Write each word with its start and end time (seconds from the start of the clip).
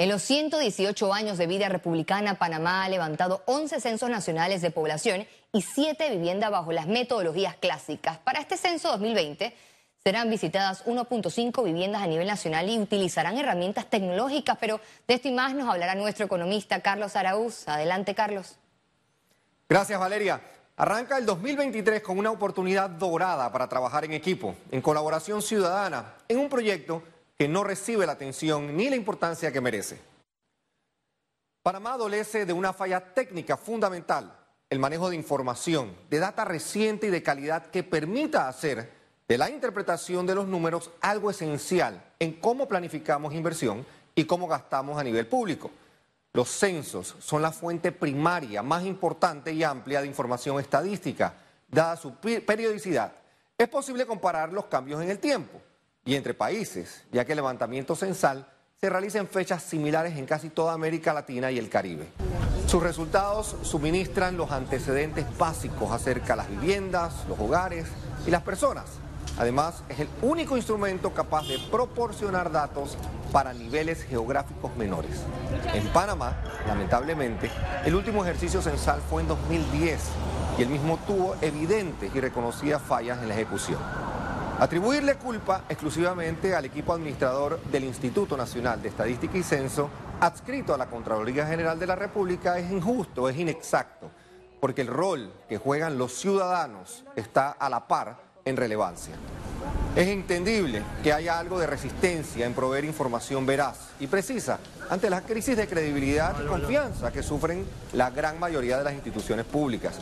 En 0.00 0.08
los 0.08 0.22
118 0.22 1.12
años 1.12 1.36
de 1.36 1.46
vida 1.46 1.68
republicana, 1.68 2.36
Panamá 2.36 2.84
ha 2.84 2.88
levantado 2.88 3.42
11 3.44 3.82
censos 3.82 4.08
nacionales 4.08 4.62
de 4.62 4.70
población 4.70 5.26
y 5.52 5.60
7 5.60 6.08
viviendas 6.08 6.50
bajo 6.50 6.72
las 6.72 6.86
metodologías 6.86 7.54
clásicas. 7.56 8.16
Para 8.16 8.40
este 8.40 8.56
censo 8.56 8.88
2020 8.92 9.54
serán 10.02 10.30
visitadas 10.30 10.86
1.5 10.86 11.62
viviendas 11.62 12.00
a 12.00 12.06
nivel 12.06 12.26
nacional 12.26 12.70
y 12.70 12.78
utilizarán 12.78 13.36
herramientas 13.36 13.90
tecnológicas, 13.90 14.56
pero 14.58 14.80
de 15.06 15.12
esto 15.12 15.28
y 15.28 15.32
más 15.32 15.54
nos 15.54 15.68
hablará 15.68 15.94
nuestro 15.94 16.24
economista 16.24 16.80
Carlos 16.80 17.14
Araúz. 17.14 17.68
Adelante, 17.68 18.14
Carlos. 18.14 18.56
Gracias, 19.68 20.00
Valeria. 20.00 20.40
Arranca 20.78 21.18
el 21.18 21.26
2023 21.26 22.00
con 22.00 22.18
una 22.18 22.30
oportunidad 22.30 22.88
dorada 22.88 23.52
para 23.52 23.68
trabajar 23.68 24.06
en 24.06 24.14
equipo, 24.14 24.54
en 24.70 24.80
colaboración 24.80 25.42
ciudadana, 25.42 26.14
en 26.26 26.38
un 26.38 26.48
proyecto 26.48 27.02
que 27.40 27.48
no 27.48 27.64
recibe 27.64 28.04
la 28.04 28.12
atención 28.12 28.76
ni 28.76 28.90
la 28.90 28.96
importancia 28.96 29.50
que 29.50 29.62
merece. 29.62 29.98
Panamá 31.62 31.94
adolece 31.94 32.44
de 32.44 32.52
una 32.52 32.74
falla 32.74 33.14
técnica 33.14 33.56
fundamental, 33.56 34.38
el 34.68 34.78
manejo 34.78 35.08
de 35.08 35.16
información, 35.16 35.96
de 36.10 36.18
data 36.18 36.44
reciente 36.44 37.06
y 37.06 37.10
de 37.10 37.22
calidad 37.22 37.68
que 37.68 37.82
permita 37.82 38.46
hacer 38.46 38.92
de 39.26 39.38
la 39.38 39.48
interpretación 39.48 40.26
de 40.26 40.34
los 40.34 40.48
números 40.48 40.90
algo 41.00 41.30
esencial 41.30 42.12
en 42.18 42.34
cómo 42.34 42.68
planificamos 42.68 43.32
inversión 43.32 43.86
y 44.14 44.26
cómo 44.26 44.46
gastamos 44.46 45.00
a 45.00 45.04
nivel 45.04 45.26
público. 45.26 45.70
Los 46.34 46.50
censos 46.50 47.16
son 47.20 47.40
la 47.40 47.52
fuente 47.52 47.90
primaria 47.90 48.62
más 48.62 48.84
importante 48.84 49.50
y 49.50 49.64
amplia 49.64 50.02
de 50.02 50.08
información 50.08 50.60
estadística, 50.60 51.32
dada 51.66 51.96
su 51.96 52.12
periodicidad. 52.16 53.14
Es 53.56 53.68
posible 53.70 54.04
comparar 54.04 54.52
los 54.52 54.66
cambios 54.66 55.00
en 55.00 55.08
el 55.08 55.18
tiempo 55.18 55.62
y 56.04 56.14
entre 56.14 56.34
países, 56.34 57.04
ya 57.12 57.24
que 57.24 57.32
el 57.32 57.36
levantamiento 57.36 57.94
censal 57.94 58.46
se 58.80 58.88
realiza 58.88 59.18
en 59.18 59.28
fechas 59.28 59.62
similares 59.62 60.16
en 60.16 60.24
casi 60.24 60.48
toda 60.48 60.72
América 60.72 61.12
Latina 61.12 61.50
y 61.50 61.58
el 61.58 61.68
Caribe. 61.68 62.08
Sus 62.66 62.82
resultados 62.82 63.56
suministran 63.62 64.36
los 64.36 64.50
antecedentes 64.50 65.26
básicos 65.36 65.90
acerca 65.90 66.32
de 66.32 66.36
las 66.36 66.48
viviendas, 66.48 67.26
los 67.28 67.38
hogares 67.38 67.86
y 68.26 68.30
las 68.30 68.42
personas. 68.42 68.86
Además, 69.38 69.82
es 69.88 70.00
el 70.00 70.08
único 70.22 70.56
instrumento 70.56 71.12
capaz 71.12 71.46
de 71.46 71.58
proporcionar 71.70 72.50
datos 72.50 72.96
para 73.32 73.52
niveles 73.52 74.02
geográficos 74.02 74.74
menores. 74.76 75.22
En 75.74 75.86
Panamá, 75.88 76.36
lamentablemente, 76.66 77.50
el 77.84 77.94
último 77.94 78.24
ejercicio 78.24 78.60
censal 78.62 79.00
fue 79.08 79.22
en 79.22 79.28
2010 79.28 80.00
y 80.58 80.62
el 80.62 80.68
mismo 80.68 80.98
tuvo 81.06 81.36
evidentes 81.40 82.14
y 82.14 82.20
reconocidas 82.20 82.82
fallas 82.82 83.22
en 83.22 83.28
la 83.28 83.34
ejecución. 83.34 83.78
Atribuirle 84.60 85.14
culpa 85.14 85.64
exclusivamente 85.70 86.54
al 86.54 86.66
equipo 86.66 86.92
administrador 86.92 87.58
del 87.72 87.84
Instituto 87.84 88.36
Nacional 88.36 88.82
de 88.82 88.90
Estadística 88.90 89.38
y 89.38 89.42
Censo, 89.42 89.88
adscrito 90.20 90.74
a 90.74 90.76
la 90.76 90.84
Contraloría 90.84 91.46
General 91.46 91.78
de 91.78 91.86
la 91.86 91.96
República, 91.96 92.58
es 92.58 92.70
injusto, 92.70 93.30
es 93.30 93.38
inexacto, 93.38 94.10
porque 94.60 94.82
el 94.82 94.88
rol 94.88 95.32
que 95.48 95.56
juegan 95.56 95.96
los 95.96 96.12
ciudadanos 96.12 97.06
está 97.16 97.52
a 97.52 97.70
la 97.70 97.88
par 97.88 98.20
en 98.44 98.58
relevancia. 98.58 99.14
Es 99.96 100.08
entendible 100.08 100.82
que 101.02 101.14
haya 101.14 101.38
algo 101.38 101.58
de 101.58 101.66
resistencia 101.66 102.44
en 102.44 102.52
proveer 102.52 102.84
información 102.84 103.46
veraz 103.46 103.92
y 103.98 104.08
precisa 104.08 104.58
ante 104.90 105.08
la 105.08 105.22
crisis 105.22 105.56
de 105.56 105.68
credibilidad 105.68 106.36
y 106.38 106.46
confianza 106.46 107.10
que 107.10 107.22
sufren 107.22 107.64
la 107.94 108.10
gran 108.10 108.38
mayoría 108.38 108.76
de 108.76 108.84
las 108.84 108.92
instituciones 108.92 109.46
públicas, 109.46 109.94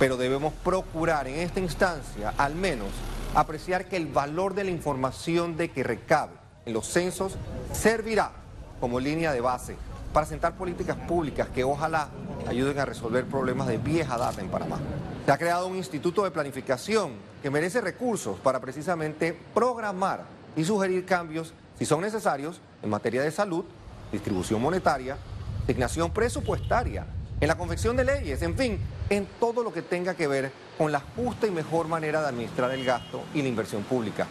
pero 0.00 0.16
debemos 0.16 0.52
procurar 0.64 1.28
en 1.28 1.38
esta 1.38 1.60
instancia 1.60 2.34
al 2.36 2.56
menos 2.56 2.88
apreciar 3.34 3.86
que 3.86 3.96
el 3.96 4.06
valor 4.06 4.54
de 4.54 4.64
la 4.64 4.70
información 4.70 5.56
de 5.56 5.70
que 5.70 5.82
recabe 5.82 6.32
en 6.66 6.72
los 6.72 6.86
censos 6.86 7.36
servirá 7.72 8.32
como 8.80 8.98
línea 8.98 9.32
de 9.32 9.40
base 9.40 9.76
para 10.12 10.26
sentar 10.26 10.56
políticas 10.56 10.96
públicas 10.96 11.48
que 11.54 11.62
ojalá 11.62 12.08
ayuden 12.48 12.78
a 12.78 12.84
resolver 12.84 13.24
problemas 13.26 13.68
de 13.68 13.78
vieja 13.78 14.16
data 14.18 14.40
en 14.40 14.48
Panamá. 14.48 14.78
Se 15.24 15.30
ha 15.30 15.38
creado 15.38 15.66
un 15.68 15.76
instituto 15.76 16.24
de 16.24 16.30
planificación 16.30 17.12
que 17.42 17.50
merece 17.50 17.80
recursos 17.80 18.38
para 18.40 18.60
precisamente 18.60 19.38
programar 19.54 20.24
y 20.56 20.64
sugerir 20.64 21.04
cambios, 21.04 21.54
si 21.78 21.86
son 21.86 22.00
necesarios, 22.00 22.60
en 22.82 22.90
materia 22.90 23.22
de 23.22 23.30
salud, 23.30 23.64
distribución 24.10 24.60
monetaria, 24.60 25.16
asignación 25.64 26.10
presupuestaria, 26.10 27.06
en 27.40 27.48
la 27.48 27.56
confección 27.56 27.96
de 27.96 28.04
leyes, 28.04 28.42
en 28.42 28.56
fin, 28.56 28.78
en 29.10 29.26
todo 29.38 29.62
lo 29.62 29.72
que 29.72 29.82
tenga 29.82 30.14
que 30.14 30.28
ver 30.28 30.52
con 30.78 30.92
la 30.92 31.00
justa 31.00 31.46
y 31.46 31.50
mejor 31.50 31.88
manera 31.88 32.22
de 32.22 32.28
administrar 32.28 32.70
el 32.70 32.84
gasto 32.84 33.24
y 33.34 33.42
la 33.42 33.48
inversión 33.48 33.82
pública. 33.82 34.26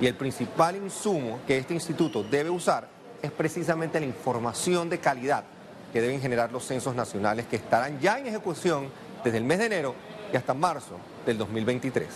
Y 0.00 0.06
el 0.06 0.14
principal 0.14 0.74
insumo 0.74 1.40
que 1.46 1.58
este 1.58 1.74
instituto 1.74 2.24
debe 2.24 2.50
usar 2.50 2.88
es 3.20 3.30
precisamente 3.30 4.00
la 4.00 4.06
información 4.06 4.88
de 4.88 4.98
calidad 4.98 5.44
que 5.92 6.00
deben 6.00 6.20
generar 6.20 6.50
los 6.50 6.64
censos 6.64 6.94
nacionales 6.94 7.46
que 7.46 7.56
estarán 7.56 8.00
ya 8.00 8.18
en 8.18 8.26
ejecución 8.26 8.88
desde 9.22 9.38
el 9.38 9.44
mes 9.44 9.58
de 9.58 9.66
enero 9.66 9.94
y 10.32 10.36
hasta 10.36 10.54
marzo 10.54 10.96
del 11.26 11.36
2023. 11.36 12.08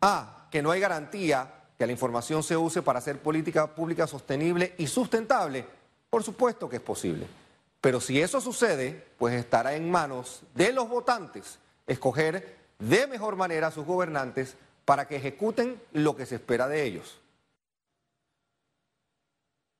Ah, 0.00 0.48
que 0.50 0.62
no 0.62 0.70
hay 0.70 0.80
garantía 0.80 1.48
que 1.78 1.86
la 1.86 1.92
información 1.92 2.42
se 2.42 2.56
use 2.56 2.82
para 2.82 2.98
hacer 2.98 3.18
política 3.20 3.66
pública 3.66 4.06
sostenible 4.06 4.74
y 4.78 4.86
sustentable. 4.86 5.64
Por 6.08 6.22
supuesto 6.22 6.68
que 6.68 6.76
es 6.76 6.82
posible. 6.82 7.41
Pero 7.82 8.00
si 8.00 8.22
eso 8.22 8.40
sucede, 8.40 9.04
pues 9.18 9.34
estará 9.34 9.74
en 9.74 9.90
manos 9.90 10.44
de 10.54 10.72
los 10.72 10.88
votantes 10.88 11.58
escoger 11.88 12.56
de 12.78 13.08
mejor 13.08 13.34
manera 13.34 13.66
a 13.66 13.70
sus 13.72 13.84
gobernantes 13.84 14.56
para 14.84 15.08
que 15.08 15.16
ejecuten 15.16 15.82
lo 15.92 16.14
que 16.14 16.24
se 16.24 16.36
espera 16.36 16.68
de 16.68 16.84
ellos. 16.84 17.20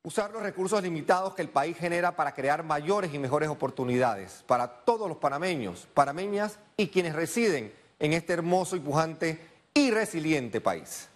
Usar 0.02 0.32
los 0.32 0.42
recursos 0.42 0.82
limitados 0.82 1.34
que 1.34 1.42
el 1.42 1.48
país 1.48 1.78
genera 1.78 2.16
para 2.16 2.34
crear 2.34 2.64
mayores 2.64 3.14
y 3.14 3.20
mejores 3.20 3.48
oportunidades 3.48 4.42
para 4.48 4.66
todos 4.66 5.08
los 5.08 5.18
panameños, 5.18 5.86
panameñas 5.94 6.58
y 6.76 6.88
quienes 6.88 7.14
residen 7.14 7.72
en 8.00 8.14
este 8.14 8.32
hermoso 8.32 8.74
y 8.74 8.80
pujante 8.80 9.48
y 9.74 9.92
resiliente 9.92 10.60
país. 10.60 11.08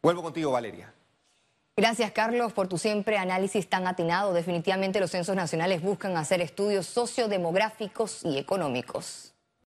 Vuelvo 0.00 0.22
contigo, 0.22 0.52
Valeria. 0.52 0.92
Gracias, 1.78 2.10
Carlos, 2.12 2.54
por 2.54 2.68
tu 2.68 2.78
siempre 2.78 3.18
análisis 3.18 3.68
tan 3.68 3.86
atinado. 3.86 4.32
Definitivamente 4.32 4.98
los 4.98 5.10
censos 5.10 5.36
nacionales 5.36 5.82
buscan 5.82 6.16
hacer 6.16 6.40
estudios 6.40 6.86
sociodemográficos 6.86 8.24
y 8.24 8.38
económicos. 8.38 9.35